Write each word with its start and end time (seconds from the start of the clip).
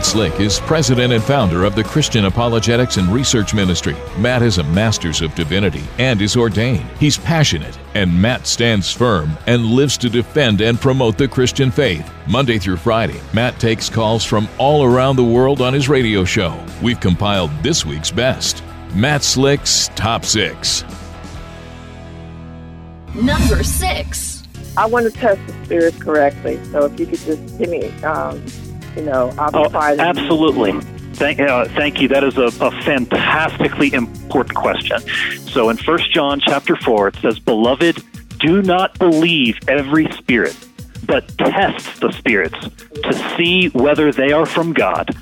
Matt 0.00 0.06
Slick 0.06 0.40
is 0.40 0.60
president 0.60 1.12
and 1.12 1.22
founder 1.22 1.64
of 1.64 1.74
the 1.74 1.84
Christian 1.84 2.24
Apologetics 2.24 2.96
and 2.96 3.06
Research 3.12 3.52
Ministry. 3.52 3.94
Matt 4.16 4.40
is 4.40 4.56
a 4.56 4.64
master's 4.64 5.20
of 5.20 5.34
divinity 5.34 5.82
and 5.98 6.22
is 6.22 6.38
ordained. 6.38 6.88
He's 6.98 7.18
passionate, 7.18 7.78
and 7.92 8.10
Matt 8.10 8.46
stands 8.46 8.90
firm 8.90 9.36
and 9.46 9.62
lives 9.62 9.98
to 9.98 10.08
defend 10.08 10.62
and 10.62 10.80
promote 10.80 11.18
the 11.18 11.28
Christian 11.28 11.70
faith. 11.70 12.10
Monday 12.26 12.58
through 12.58 12.78
Friday, 12.78 13.20
Matt 13.34 13.60
takes 13.60 13.90
calls 13.90 14.24
from 14.24 14.48
all 14.56 14.84
around 14.84 15.16
the 15.16 15.22
world 15.22 15.60
on 15.60 15.74
his 15.74 15.86
radio 15.90 16.24
show. 16.24 16.58
We've 16.82 16.98
compiled 16.98 17.50
this 17.62 17.84
week's 17.84 18.10
best 18.10 18.62
Matt 18.94 19.22
Slick's 19.22 19.88
Top 19.96 20.24
6. 20.24 20.82
Number 23.14 23.62
six. 23.62 24.44
I 24.78 24.86
want 24.86 25.12
to 25.12 25.12
test 25.12 25.46
the 25.46 25.64
spirit 25.66 26.00
correctly. 26.00 26.58
So 26.72 26.86
if 26.86 26.98
you 26.98 27.04
could 27.04 27.18
just 27.18 27.58
give 27.58 27.68
me, 27.68 27.90
um, 28.02 28.42
you 28.96 29.02
know, 29.02 29.32
I'll 29.38 29.50
be 29.50 29.76
Oh, 29.76 29.96
absolutely. 29.98 30.80
Thank, 31.14 31.40
uh, 31.40 31.66
thank 31.66 32.00
you. 32.00 32.08
That 32.08 32.24
is 32.24 32.38
a, 32.38 32.46
a 32.64 32.70
fantastically 32.82 33.92
important 33.92 34.56
question. 34.56 35.00
So 35.48 35.68
in 35.68 35.76
1 35.76 35.98
John 36.12 36.40
chapter 36.40 36.76
4, 36.76 37.08
it 37.08 37.16
says, 37.16 37.38
Beloved, 37.38 38.02
do 38.38 38.62
not 38.62 38.98
believe 38.98 39.58
every 39.68 40.10
spirit, 40.12 40.56
but 41.04 41.28
test 41.36 42.00
the 42.00 42.12
spirits 42.12 42.56
to 43.02 43.34
see 43.36 43.68
whether 43.68 44.12
they 44.12 44.32
are 44.32 44.46
from 44.46 44.72
God. 44.72 45.14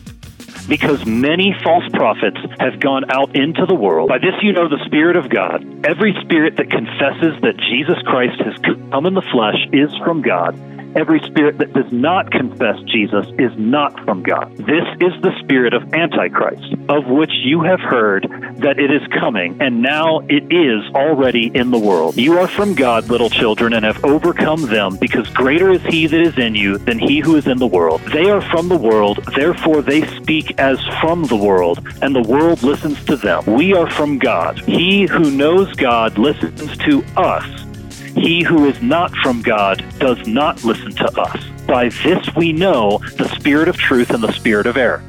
Because 0.69 1.05
many 1.07 1.57
false 1.65 1.89
prophets 1.95 2.37
have 2.61 2.79
gone 2.79 3.11
out 3.11 3.35
into 3.35 3.65
the 3.65 3.75
world. 3.75 4.11
By 4.11 4.19
this 4.19 4.35
you 4.43 4.53
know 4.53 4.69
the 4.69 4.85
Spirit 4.85 5.17
of 5.17 5.31
God. 5.31 5.65
Every 5.87 6.15
spirit 6.21 6.57
that 6.57 6.71
confesses 6.71 7.41
that 7.41 7.57
Jesus 7.71 7.97
Christ 8.05 8.39
has 8.43 8.55
come 8.91 9.07
in 9.07 9.15
the 9.15 9.23
flesh 9.33 9.57
is 9.73 9.91
from 10.05 10.21
God. 10.21 10.55
Every 10.99 11.21
spirit 11.21 11.59
that 11.59 11.73
does 11.75 11.93
not 11.93 12.33
confess 12.33 12.77
Jesus 12.83 13.25
is 13.39 13.53
not 13.57 14.05
from 14.05 14.25
God. 14.25 14.53
This 14.57 14.83
is 14.99 15.13
the 15.23 15.31
spirit 15.39 15.73
of 15.73 15.95
Antichrist, 15.95 16.75
of 16.89 17.07
which 17.07 17.31
you 17.45 17.63
have 17.63 17.79
heard 17.79 18.25
that 18.57 18.81
it 18.81 18.91
is 18.91 19.07
coming, 19.21 19.57
and 19.61 19.81
now 19.81 20.19
it 20.29 20.53
is 20.53 20.93
already 20.97 21.53
in 21.55 21.71
the 21.71 21.79
world. 21.79 22.17
You 22.17 22.41
are 22.41 22.49
from 22.49 22.75
God, 22.75 23.09
little 23.11 23.31
children, 23.31 23.75
and 23.75 23.85
have 23.85 24.05
overcome 24.05 24.63
them, 24.63 24.97
because 25.01 25.29
greater 25.29 25.71
is 25.71 25.83
he 25.83 26.09
that 26.09 26.21
is 26.21 26.37
in 26.37 26.57
you 26.57 26.79
than 26.79 26.99
he 26.99 27.21
who 27.21 27.37
is 27.37 27.47
in 27.47 27.59
the 27.59 27.67
world. 27.69 28.01
They 28.13 28.29
are 28.29 28.43
from 28.51 28.69
the 28.69 28.77
world, 28.77 29.21
therefore 29.37 29.83
they 29.83 30.05
speak 30.17 30.59
as 30.59 30.85
from 31.01 31.23
the 31.23 31.37
world, 31.37 31.79
and 32.03 32.13
the 32.13 32.29
world 32.29 32.65
listens 32.65 33.05
to 33.05 33.15
them. 33.15 33.45
We 33.47 33.73
are 33.73 33.89
from 33.89 34.19
God. 34.19 34.59
He 34.67 35.07
who 35.07 35.31
knows 35.31 35.73
God 35.75 36.19
listens 36.19 36.77
to 36.79 37.05
us. 37.17 37.68
He 38.15 38.43
who 38.43 38.67
is 38.67 38.81
not 38.83 39.15
from 39.23 39.43
God 39.43 39.85
does 39.99 40.27
not 40.27 40.65
listen 40.65 40.93
to 40.93 41.21
us. 41.21 41.45
By 41.67 41.89
this 41.89 42.29
we 42.37 42.53
know 42.53 42.99
the 43.17 43.29
spirit 43.39 43.69
of 43.69 43.77
truth 43.77 44.11
and 44.11 44.23
the 44.23 44.33
spirit 44.33 44.67
of 44.67 44.77
error. 44.77 45.03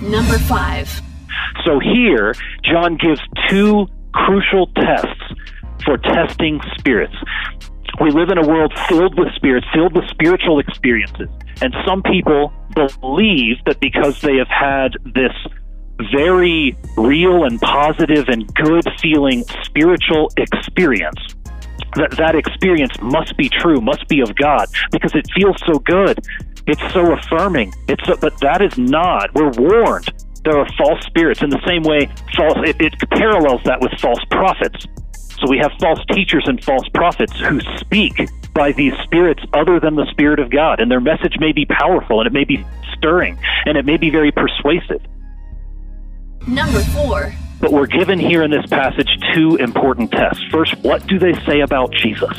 Number 0.00 0.38
five. 0.38 0.88
So 1.64 1.78
here, 1.78 2.34
John 2.64 2.96
gives 2.96 3.20
two 3.48 3.86
crucial 4.12 4.68
tests 4.68 5.22
for 5.84 5.98
testing 5.98 6.60
spirits. 6.78 7.14
We 8.00 8.10
live 8.10 8.30
in 8.30 8.38
a 8.38 8.46
world 8.46 8.72
filled 8.88 9.18
with 9.18 9.28
spirits, 9.34 9.66
filled 9.74 9.94
with 9.94 10.08
spiritual 10.08 10.58
experiences. 10.58 11.28
And 11.60 11.74
some 11.86 12.02
people 12.02 12.52
believe 12.74 13.56
that 13.66 13.80
because 13.80 14.20
they 14.20 14.36
have 14.36 14.48
had 14.48 14.96
this 15.14 15.32
very 16.12 16.76
real 16.96 17.44
and 17.44 17.60
positive 17.60 18.28
and 18.28 18.52
good 18.54 18.84
feeling 19.00 19.44
spiritual 19.62 20.30
experience, 20.38 21.18
that 21.96 22.12
that 22.12 22.34
experience 22.34 22.92
must 23.00 23.36
be 23.36 23.48
true, 23.48 23.80
must 23.80 24.08
be 24.08 24.20
of 24.20 24.34
God, 24.36 24.66
because 24.90 25.14
it 25.14 25.26
feels 25.34 25.56
so 25.66 25.78
good. 25.78 26.18
It's 26.66 26.92
so 26.92 27.12
affirming. 27.12 27.72
It's 27.88 28.04
so, 28.06 28.16
but 28.16 28.38
that 28.40 28.62
is 28.62 28.76
not. 28.78 29.34
We're 29.34 29.50
warned. 29.50 30.08
There 30.44 30.58
are 30.58 30.66
false 30.78 31.04
spirits. 31.04 31.42
In 31.42 31.50
the 31.50 31.60
same 31.66 31.82
way, 31.82 32.06
false. 32.36 32.58
It, 32.64 32.80
it 32.80 32.94
parallels 33.10 33.62
that 33.64 33.80
with 33.80 33.92
false 34.00 34.24
prophets. 34.30 34.86
So 35.12 35.48
we 35.48 35.58
have 35.58 35.72
false 35.80 36.00
teachers 36.12 36.44
and 36.46 36.62
false 36.62 36.86
prophets 36.92 37.38
who 37.40 37.60
speak 37.78 38.28
by 38.54 38.72
these 38.72 38.92
spirits 39.04 39.42
other 39.54 39.80
than 39.80 39.96
the 39.96 40.06
Spirit 40.10 40.38
of 40.38 40.50
God, 40.50 40.80
and 40.80 40.90
their 40.90 41.00
message 41.00 41.36
may 41.40 41.52
be 41.52 41.64
powerful 41.66 42.20
and 42.20 42.26
it 42.26 42.32
may 42.32 42.44
be 42.44 42.64
stirring 42.96 43.38
and 43.64 43.78
it 43.78 43.84
may 43.84 43.96
be 43.96 44.10
very 44.10 44.32
persuasive. 44.32 45.00
Number 46.46 46.80
four. 46.80 47.32
But 47.60 47.72
we're 47.72 47.86
given 47.86 48.18
here 48.18 48.42
in 48.42 48.50
this 48.50 48.64
passage 48.66 49.08
two 49.34 49.56
important 49.56 50.10
tests. 50.10 50.42
First, 50.50 50.76
what 50.78 51.06
do 51.06 51.18
they 51.18 51.34
say 51.44 51.60
about 51.60 51.92
Jesus? 51.92 52.36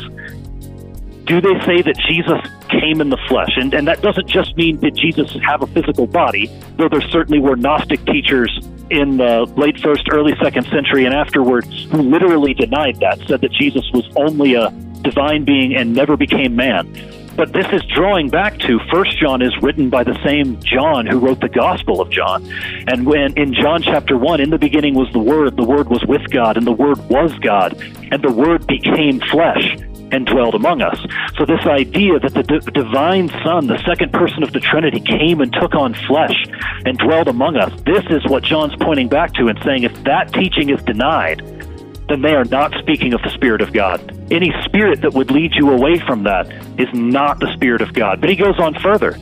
Do 1.26 1.40
they 1.40 1.59
say 1.66 1.82
that 1.84 1.96
Jesus 2.09 2.40
came 2.70 3.00
in 3.00 3.09
the 3.09 3.20
flesh? 3.30 3.52
And, 3.56 3.74
and 3.74 3.88
that 3.88 4.02
doesn't 4.02 4.28
just 4.28 4.58
mean 4.58 4.80
did 4.80 4.96
Jesus 4.96 5.38
have 5.48 5.62
a 5.62 5.68
physical 5.68 6.08
body, 6.08 6.48
though 6.78 6.90
there 6.90 7.02
certainly 7.02 7.40
were 7.40 7.56
Gnostic 7.56 8.04
teachers 8.06 8.52
in 8.90 9.18
the 9.18 9.46
late 9.56 9.80
first, 9.80 10.08
early 10.12 10.34
second 10.42 10.66
century 10.68 11.06
and 11.06 11.14
afterward 11.14 11.66
who 11.66 12.02
literally 12.02 12.54
denied 12.54 13.00
that, 13.00 13.20
said 13.28 13.42
that 13.42 13.52
Jesus 13.52 13.90
was 13.94 14.10
only 14.16 14.56
a 14.56 14.70
divine 15.04 15.46
being 15.46 15.76
and 15.76 15.94
never 15.94 16.18
became 16.18 16.56
man. 16.56 16.92
But 17.36 17.53
this 17.53 17.66
is 17.72 17.81
drawing 17.94 18.30
back 18.30 18.59
to 18.59 18.80
First 18.92 19.18
John 19.18 19.42
is 19.42 19.53
written 19.62 19.90
by 19.90 20.03
the 20.03 20.18
same 20.24 20.59
John 20.62 21.06
who 21.06 21.18
wrote 21.18 21.40
the 21.40 21.50
Gospel 21.50 22.02
of 22.02 22.09
John. 22.09 22.46
And 22.88 23.06
when 23.06 23.38
in 23.38 23.53
John 23.53 23.81
chapter 23.81 24.18
1, 24.18 24.42
in 24.42 24.50
the 24.50 24.58
beginning 24.58 24.96
was 24.96 25.12
the 25.14 25.19
Word, 25.19 25.56
the 25.56 25.64
Word 25.64 25.90
was 25.90 26.03
with 26.06 26.30
God, 26.30 26.58
and 26.58 26.68
the 26.68 26.72
Word 26.72 26.97
was 27.09 27.34
God, 27.40 27.81
and 28.12 28.22
the 28.22 28.31
Word 28.31 28.68
became 28.68 29.19
flesh 29.22 29.78
and 30.12 30.25
dwelled 30.25 30.56
among 30.56 30.81
us. 30.81 31.00
So 31.38 31.46
this 31.46 31.66
idea 31.66 32.19
that 32.19 32.34
the 32.34 32.44
d- 32.44 32.72
divine 32.72 33.30
Son, 33.44 33.68
the 33.68 33.81
second 33.86 34.12
person 34.12 34.44
of 34.44 34.52
the 34.52 34.59
Trinity, 34.59 35.00
came 35.00 35.42
and 35.42 35.52
took 35.53 35.74
on 35.74 35.94
flesh 35.94 36.36
and 36.86 36.98
dwelled 36.98 37.30
among 37.30 37.56
us, 37.56 37.72
this 37.86 38.03
is 38.09 38.25
what 38.30 38.44
John's 38.44 38.75
pointing 38.81 39.08
back 39.08 39.34
to 39.36 39.48
and 39.48 39.58
saying 39.63 39.84
if 39.84 40.03
that 40.03 40.34
teaching 40.34 40.69
is 40.69 40.81
denied, 40.84 41.42
then 42.07 42.22
they 42.22 42.34
are 42.34 42.45
not 42.45 42.73
speaking 42.79 43.13
of 43.13 43.22
the 43.22 43.29
Spirit 43.29 43.62
of 43.62 43.73
God. 43.73 44.00
Any 44.31 44.51
spirit 44.66 45.01
that 45.01 45.13
would 45.13 45.31
lead 45.31 45.53
you 45.56 45.72
away 45.72 46.00
from 46.00 46.23
that 46.23 46.47
is 46.79 46.89
not 46.94 47.39
the 47.39 47.51
Spirit 47.53 47.81
of 47.81 47.94
God. 47.94 48.22
But 48.22 48.29
he 48.29 48.35
goes 48.35 48.59
on 48.59 48.73
further. 48.75 49.13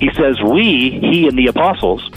He 0.00 0.10
says, 0.16 0.40
We, 0.42 0.98
he 1.00 1.26
and 1.26 1.36
the 1.38 1.46
apostles, 1.48 2.08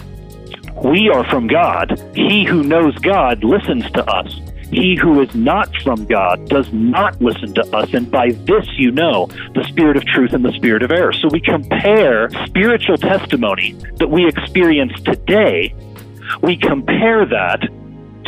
we 0.83 1.09
are 1.09 1.23
from 1.29 1.47
God. 1.47 2.01
He 2.15 2.45
who 2.45 2.63
knows 2.63 2.97
God 2.99 3.43
listens 3.43 3.89
to 3.91 4.05
us. 4.05 4.39
He 4.73 4.97
who 4.99 5.21
is 5.21 5.33
not 5.35 5.69
from 5.83 6.05
God 6.05 6.49
does 6.49 6.71
not 6.73 7.21
listen 7.21 7.53
to 7.53 7.75
us, 7.75 7.93
and 7.93 8.09
by 8.09 8.31
this 8.31 8.67
you 8.75 8.89
know 8.89 9.27
the 9.53 9.63
spirit 9.67 9.97
of 9.97 10.05
truth 10.05 10.33
and 10.33 10.43
the 10.43 10.51
spirit 10.53 10.81
of 10.81 10.91
error. 10.91 11.13
So 11.13 11.27
we 11.31 11.39
compare 11.41 12.29
spiritual 12.47 12.97
testimony 12.97 13.73
that 13.97 14.09
we 14.09 14.27
experience 14.27 14.93
today, 15.03 15.75
we 16.41 16.57
compare 16.57 17.23
that 17.27 17.61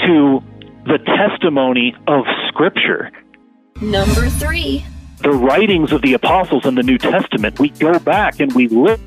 to 0.05 0.43
the 0.85 0.99
testimony 0.99 1.95
of 2.07 2.25
Scripture. 2.47 3.11
Number 3.81 4.29
three. 4.29 4.85
The 5.21 5.31
writings 5.31 5.91
of 5.91 6.01
the 6.01 6.13
apostles 6.13 6.65
in 6.65 6.75
the 6.75 6.83
New 6.83 6.97
Testament, 6.97 7.59
we 7.59 7.69
go 7.69 7.97
back 7.99 8.39
and 8.39 8.53
we 8.53 8.67
look. 8.67 8.99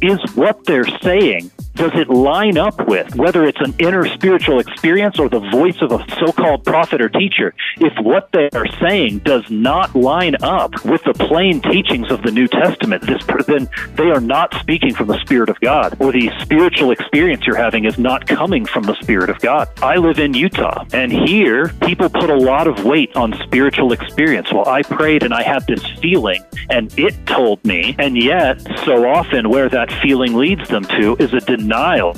Is 0.00 0.18
what 0.34 0.64
they're 0.64 0.88
saying, 1.00 1.52
does 1.74 1.92
it 1.94 2.08
line 2.08 2.58
up 2.58 2.86
with 2.86 3.14
whether 3.16 3.44
it's 3.44 3.60
an 3.60 3.74
inner 3.78 4.06
spiritual 4.06 4.58
experience 4.60 5.18
or 5.18 5.28
the 5.28 5.40
voice 5.40 5.80
of 5.80 5.92
a 5.92 6.04
so 6.18 6.32
called 6.32 6.64
prophet 6.64 7.00
or 7.00 7.08
teacher? 7.08 7.54
If 7.78 7.92
what 8.04 8.30
they 8.32 8.50
are 8.50 8.66
saying 8.80 9.20
does 9.20 9.50
not 9.50 9.94
line 9.94 10.36
up 10.42 10.84
with 10.84 11.02
the 11.04 11.14
plain 11.14 11.60
teachings 11.60 12.10
of 12.10 12.22
the 12.22 12.30
New 12.30 12.46
Testament, 12.46 13.02
this, 13.06 13.22
then 13.46 13.68
they 13.94 14.10
are 14.10 14.20
not 14.20 14.54
speaking 14.60 14.94
from 14.94 15.08
the 15.08 15.18
Spirit 15.20 15.48
of 15.48 15.58
God, 15.60 15.96
or 16.00 16.12
the 16.12 16.30
spiritual 16.40 16.90
experience 16.90 17.46
you're 17.46 17.56
having 17.56 17.84
is 17.84 17.98
not 17.98 18.26
coming 18.26 18.66
from 18.66 18.84
the 18.84 18.94
Spirit 19.00 19.30
of 19.30 19.38
God. 19.40 19.68
I 19.82 19.96
live 19.96 20.18
in 20.18 20.34
Utah, 20.34 20.84
and 20.92 21.10
here 21.10 21.68
people 21.82 22.10
put 22.10 22.30
a 22.30 22.36
lot 22.36 22.66
of 22.66 22.84
weight 22.84 23.16
on 23.16 23.32
spiritual 23.44 23.92
experience. 23.92 24.52
Well, 24.52 24.68
I 24.68 24.82
prayed 24.82 25.22
and 25.22 25.32
I 25.32 25.42
had 25.42 25.66
this 25.66 25.84
feeling, 26.00 26.44
and 26.68 26.92
it 26.98 27.14
told 27.26 27.64
me, 27.64 27.96
and 27.98 28.16
yet, 28.16 28.60
so 28.84 29.08
often 29.08 29.48
where 29.48 29.68
that 29.68 29.90
feeling 30.02 30.34
leads 30.34 30.68
them 30.68 30.84
to 30.84 31.16
is 31.18 31.32
a 31.32 31.40
denial 31.62 32.14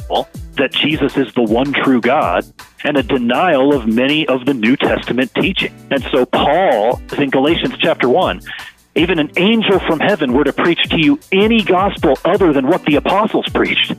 that 0.57 0.73
Jesus 0.73 1.17
is 1.17 1.33
the 1.35 1.43
one 1.43 1.73
true 1.73 2.01
God 2.01 2.45
and 2.85 2.97
a 2.97 3.03
denial 3.03 3.75
of 3.75 3.87
many 3.87 4.27
of 4.27 4.45
the 4.47 4.55
New 4.55 4.77
Testament 4.77 5.33
teaching. 5.35 5.75
And 5.91 6.03
so 6.13 6.27
Paul 6.27 7.01
is 7.13 7.19
in 7.19 7.31
Galatians 7.31 7.75
chapter 7.79 8.09
1 8.09 8.41
even 8.97 9.19
an 9.19 9.31
angel 9.37 9.81
from 9.81 9.99
heaven 9.99 10.33
were 10.33 10.45
to 10.45 10.53
preach 10.53 10.89
to 10.91 11.01
you 11.01 11.19
any 11.33 11.63
gospel 11.63 12.17
other 12.25 12.53
than 12.53 12.69
what 12.69 12.85
the 12.85 12.95
apostles 12.95 13.49
preached, 13.49 13.93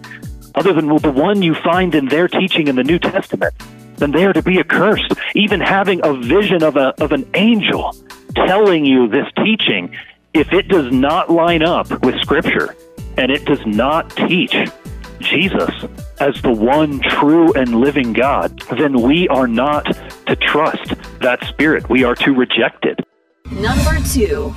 other 0.56 0.72
than 0.72 0.88
the 0.88 1.12
one 1.12 1.42
you 1.42 1.54
find 1.54 1.94
in 1.96 2.08
their 2.08 2.30
teaching 2.30 2.68
in 2.68 2.78
the 2.78 2.84
New 2.84 2.98
Testament, 2.98 3.54
then 3.98 4.12
they 4.12 4.26
are 4.26 4.32
to 4.32 4.42
be 4.42 4.58
accursed. 4.58 5.14
Even 5.36 5.60
having 5.60 6.00
a 6.06 6.14
vision 6.14 6.64
of, 6.64 6.78
a, 6.78 6.94
of 7.04 7.12
an 7.12 7.30
angel 7.34 7.94
telling 8.36 8.86
you 8.86 9.08
this 9.08 9.28
teaching 9.44 9.96
If 10.34 10.54
it 10.54 10.68
does 10.68 10.92
not 10.92 11.30
line 11.30 11.64
up 11.64 11.90
with 12.04 12.16
Scripture 12.22 12.76
and 13.18 13.32
it 13.32 13.46
does 13.46 13.66
not 13.66 14.10
teach 14.16 14.56
Jesus 15.20 15.72
as 16.20 16.42
the 16.42 16.52
one 16.52 17.00
true 17.02 17.54
and 17.54 17.80
living 17.80 18.14
God, 18.14 18.60
then 18.78 19.02
we 19.02 19.28
are 19.30 19.48
not 19.48 19.86
to 20.28 20.36
trust 20.36 20.96
that 21.20 21.44
Spirit. 21.46 21.90
We 21.90 22.04
are 22.04 22.16
to 22.16 22.34
reject 22.34 22.86
it. 22.86 23.00
Number 23.52 24.00
two. 24.08 24.54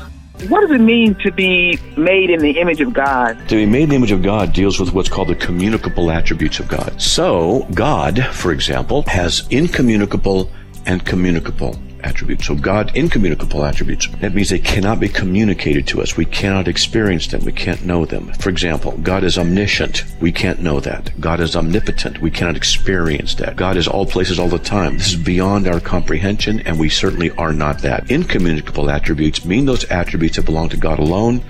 What 0.46 0.60
does 0.60 0.70
it 0.70 0.80
mean 0.80 1.16
to 1.24 1.32
be 1.32 1.80
made 1.96 2.30
in 2.30 2.38
the 2.38 2.60
image 2.60 2.80
of 2.80 2.92
God? 2.92 3.36
To 3.48 3.56
be 3.56 3.66
made 3.66 3.84
in 3.84 3.88
the 3.88 3.96
image 3.96 4.12
of 4.12 4.22
God 4.22 4.52
deals 4.52 4.78
with 4.78 4.92
what's 4.92 5.08
called 5.08 5.28
the 5.28 5.34
communicable 5.34 6.12
attributes 6.12 6.60
of 6.60 6.68
God. 6.68 7.02
So, 7.02 7.66
God, 7.74 8.24
for 8.26 8.52
example, 8.52 9.02
has 9.08 9.48
incommunicable 9.50 10.48
and 10.86 11.04
communicable 11.04 11.76
attributes. 12.02 12.46
So 12.46 12.54
God, 12.54 12.96
incommunicable 12.96 13.64
attributes. 13.64 14.08
That 14.20 14.34
means 14.34 14.50
they 14.50 14.58
cannot 14.58 15.00
be 15.00 15.08
communicated 15.08 15.86
to 15.88 16.02
us. 16.02 16.16
We 16.16 16.24
cannot 16.24 16.68
experience 16.68 17.26
them. 17.26 17.44
We 17.44 17.52
can't 17.52 17.84
know 17.84 18.04
them. 18.04 18.32
For 18.34 18.48
example, 18.50 18.92
God 18.98 19.24
is 19.24 19.38
omniscient. 19.38 20.04
We 20.20 20.32
can't 20.32 20.60
know 20.60 20.80
that. 20.80 21.20
God 21.20 21.40
is 21.40 21.56
omnipotent. 21.56 22.20
We 22.20 22.30
cannot 22.30 22.56
experience 22.56 23.34
that. 23.36 23.56
God 23.56 23.76
is 23.76 23.88
all 23.88 24.06
places 24.06 24.38
all 24.38 24.48
the 24.48 24.58
time. 24.58 24.98
This 24.98 25.14
is 25.14 25.16
beyond 25.16 25.66
our 25.68 25.80
comprehension, 25.80 26.60
and 26.60 26.78
we 26.78 26.88
certainly 26.88 27.30
are 27.32 27.52
not 27.52 27.82
that. 27.82 28.10
Incommunicable 28.10 28.90
attributes 28.90 29.44
mean 29.44 29.66
those 29.66 29.84
attributes 29.90 30.36
that 30.36 30.44
belong 30.44 30.68
to 30.70 30.76
God 30.76 30.98
alone 30.98 31.42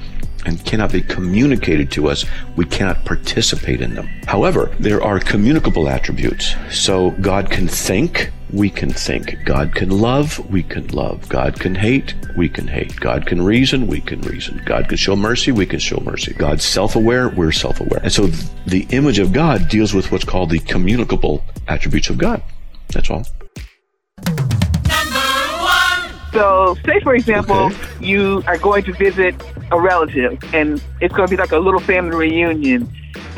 and 0.46 0.64
cannot 0.64 0.92
be 0.92 1.02
communicated 1.02 1.90
to 1.92 2.08
us. 2.08 2.24
We 2.56 2.64
cannot 2.64 3.04
participate 3.04 3.80
in 3.80 3.94
them. 3.94 4.06
However, 4.26 4.74
there 4.78 5.02
are 5.02 5.18
communicable 5.18 5.88
attributes. 5.88 6.54
So 6.70 7.10
God 7.10 7.50
can 7.50 7.68
think, 7.68 8.30
we 8.52 8.70
can 8.70 8.90
think. 8.90 9.36
God 9.44 9.74
can 9.74 9.90
love, 9.90 10.38
we 10.50 10.62
can 10.62 10.86
love. 10.88 11.28
God 11.28 11.58
can 11.60 11.74
hate, 11.74 12.14
we 12.36 12.48
can 12.48 12.66
hate. 12.66 12.96
God 12.96 13.26
can 13.26 13.42
reason, 13.42 13.86
we 13.86 14.00
can 14.00 14.20
reason. 14.22 14.62
God 14.64 14.88
can 14.88 14.96
show 14.96 15.16
mercy, 15.16 15.52
we 15.52 15.66
can 15.66 15.78
show 15.78 16.00
mercy. 16.04 16.32
God's 16.34 16.64
self 16.64 16.96
aware, 16.96 17.28
we're 17.28 17.52
self 17.52 17.80
aware. 17.80 18.00
And 18.02 18.12
so 18.12 18.26
the 18.66 18.86
image 18.90 19.18
of 19.18 19.32
God 19.32 19.68
deals 19.68 19.92
with 19.94 20.10
what's 20.10 20.24
called 20.24 20.50
the 20.50 20.58
communicable 20.60 21.44
attributes 21.66 22.10
of 22.10 22.18
God. 22.18 22.42
That's 22.92 23.10
all. 23.10 23.24
So, 26.32 26.76
say 26.84 27.00
for 27.00 27.14
example, 27.14 27.56
Okay. 27.56 27.76
you 28.06 28.42
are 28.46 28.58
going 28.58 28.84
to 28.84 28.92
visit 28.92 29.34
a 29.72 29.80
relative, 29.80 30.38
and 30.54 30.80
it's 31.00 31.14
going 31.14 31.26
to 31.26 31.30
be 31.30 31.40
like 31.40 31.52
a 31.52 31.58
little 31.58 31.80
family 31.80 32.16
reunion. 32.16 32.88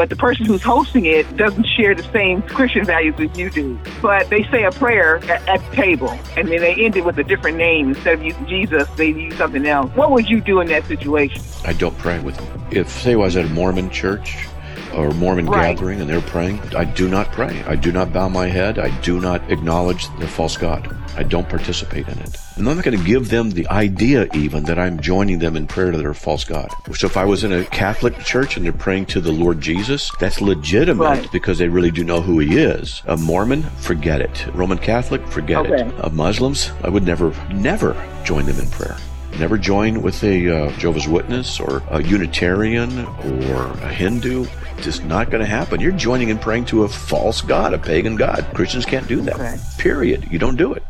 But 0.00 0.08
the 0.08 0.17
person 0.17 0.47
who's 0.47 0.62
hosting 0.62 1.05
it 1.05 1.37
doesn't 1.37 1.67
share 1.67 1.94
the 1.94 2.02
same 2.05 2.41
Christian 2.41 2.87
values 2.87 3.17
as 3.19 3.38
you 3.38 3.50
do. 3.50 3.79
But 4.00 4.31
they 4.31 4.44
say 4.44 4.64
a 4.64 4.70
prayer 4.70 5.17
at, 5.25 5.47
at 5.47 5.61
the 5.69 5.76
table, 5.76 6.08
and 6.38 6.49
then 6.49 6.61
they 6.61 6.73
end 6.73 6.97
it 6.97 7.05
with 7.05 7.19
a 7.19 7.23
different 7.23 7.58
name. 7.58 7.91
Instead 7.91 8.14
of 8.14 8.23
using 8.25 8.47
Jesus, 8.47 8.88
they 8.97 9.08
use 9.08 9.37
something 9.37 9.67
else. 9.67 9.94
What 9.94 10.11
would 10.12 10.31
you 10.31 10.41
do 10.41 10.61
in 10.61 10.69
that 10.69 10.87
situation? 10.87 11.43
I 11.67 11.75
don't 11.75 11.99
pray 11.99 12.19
with 12.19 12.35
them. 12.38 12.67
If, 12.70 12.88
say, 12.88 13.12
I 13.12 13.17
was 13.17 13.37
at 13.37 13.44
a 13.44 13.50
Mormon 13.50 13.91
church 13.91 14.49
or 14.94 15.10
Mormon 15.12 15.46
Right. 15.46 15.75
gathering 15.76 16.00
and 16.00 16.08
they're 16.08 16.20
praying, 16.20 16.60
I 16.76 16.84
do 16.84 17.08
not 17.08 17.31
pray. 17.32 17.62
I 17.66 17.76
do 17.76 17.92
not 17.92 18.12
bow 18.12 18.28
my 18.28 18.48
head. 18.48 18.78
I 18.78 18.90
do 19.00 19.20
not 19.20 19.42
acknowledge 19.50 20.08
the 20.19 20.26
false 20.26 20.56
God. 20.56 20.88
I 21.16 21.22
don't 21.25 21.48
participate 21.48 22.06
in 22.08 22.19
it. 22.19 22.37
And 22.56 22.69
I'm 22.69 22.76
not 22.76 22.84
going 22.84 22.98
to 22.98 23.04
give 23.04 23.31
them 23.31 23.50
the 23.50 23.66
idea 23.69 24.28
even 24.34 24.64
that 24.64 24.78
I'm 24.78 25.00
joining 25.00 25.38
them 25.38 25.56
in 25.56 25.66
prayer 25.66 25.90
to 25.90 25.98
their 25.98 26.14
false 26.14 26.44
God. 26.44 26.70
So 26.94 27.06
if 27.06 27.16
I 27.16 27.25
was 27.25 27.42
in 27.42 27.52
a 27.52 27.64
Catholic 27.64 28.19
church 28.20 28.56
and 28.56 28.64
they're 28.64 28.72
praying 28.72 29.06
to 29.06 29.20
the 29.20 29.32
Lord 29.32 29.60
Jesus, 29.60 30.10
that's 30.19 30.40
legitimate 30.40 31.02
Right. 31.04 31.32
because 31.32 31.58
they 31.58 31.69
really 31.69 31.90
do 31.90 32.04
know 32.04 32.20
who 32.20 32.38
he 32.38 32.58
is. 32.58 33.02
A 33.06 33.16
Mormon, 33.16 33.62
forget 33.78 34.20
it. 34.20 34.46
Roman 34.54 34.78
Catholic, 34.78 35.26
forget 35.28 35.58
Okay. 35.66 35.82
it. 35.86 36.04
Uh, 36.04 36.10
Muslims, 36.10 36.70
I 36.84 36.88
would 36.90 37.04
never, 37.04 37.32
never 37.52 37.96
join 38.25 38.46
them 38.46 38.58
in 38.58 38.69
prayer. 38.69 38.96
Never 39.38 39.56
join 39.56 40.03
with 40.03 40.23
a 40.23 40.49
uh, 40.49 40.71
Jehovah's 40.73 41.09
Witness 41.09 41.61
or 41.61 41.82
a 41.91 42.03
Unitarian 42.03 43.06
or 43.06 43.62
a 43.82 43.93
Hindu. 43.93 44.44
It's 44.77 44.85
just 44.85 45.05
not 45.05 45.31
going 45.31 45.41
to 45.41 45.47
happen. 45.47 45.81
You're 45.81 45.93
joining 45.93 46.31
and 46.31 46.41
praying 46.41 46.67
to 46.67 46.82
a 46.82 46.88
false 46.88 47.41
god, 47.41 47.73
a 47.73 47.79
pagan 47.79 48.17
god. 48.17 48.47
Christians 48.55 48.85
can't 48.85 49.09
do 49.09 49.23
that. 49.23 49.37
Okay. 49.37 49.56
Period. 49.79 50.31
You 50.31 50.38
don't 50.38 50.56
do 50.56 50.75
it. 50.75 50.82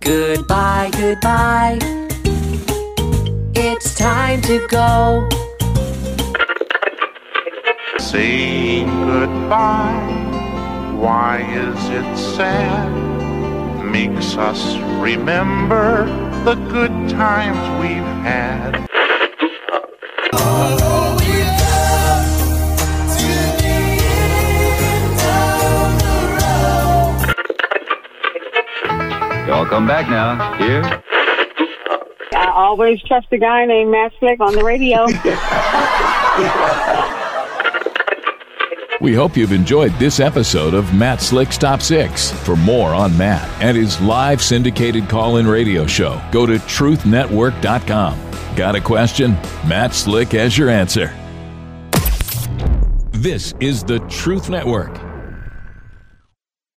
Goodbye, 0.00 0.90
goodbye. 0.92 1.78
It's 3.54 3.94
time 3.94 4.40
to 4.42 4.66
go. 4.68 5.28
Saying 7.98 8.86
goodbye, 8.86 10.94
why 10.98 11.42
is 11.52 11.88
it 11.90 12.16
sad? 12.34 12.90
Makes 13.84 14.36
us 14.36 14.76
remember 15.02 16.06
the 16.44 16.54
good 16.56 16.90
times 17.10 17.56
we've 17.80 18.02
had. 18.24 18.74
Y'all 29.46 29.66
come 29.66 29.86
back 29.86 30.08
now. 30.08 30.56
Here. 30.58 30.82
I 32.34 32.52
always 32.52 33.00
trust 33.04 33.28
a 33.30 33.38
guy 33.38 33.64
named 33.64 33.92
Matt 33.92 34.12
Slick 34.18 34.40
on 34.40 34.56
the 34.56 34.64
radio. 34.64 35.06
We 39.02 39.14
hope 39.14 39.36
you've 39.36 39.50
enjoyed 39.50 39.92
this 39.94 40.20
episode 40.20 40.74
of 40.74 40.94
Matt 40.94 41.20
Slick's 41.20 41.58
Top 41.58 41.82
6. 41.82 42.30
For 42.44 42.54
more 42.54 42.94
on 42.94 43.18
Matt 43.18 43.48
and 43.60 43.76
his 43.76 44.00
live 44.00 44.40
syndicated 44.40 45.08
call 45.08 45.38
in 45.38 45.46
radio 45.48 45.88
show, 45.88 46.22
go 46.30 46.46
to 46.46 46.52
truthnetwork.com. 46.52 48.30
Got 48.54 48.76
a 48.76 48.80
question? 48.80 49.32
Matt 49.66 49.92
Slick 49.92 50.28
has 50.28 50.56
your 50.56 50.70
answer. 50.70 51.12
This 53.10 53.54
is 53.58 53.82
the 53.82 53.98
Truth 54.08 54.48
Network. 54.48 55.01